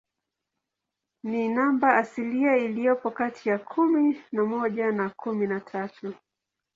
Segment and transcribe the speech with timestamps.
[1.23, 6.13] Ni namba asilia iliyopo kati ya kumi na moja na kumi na tatu.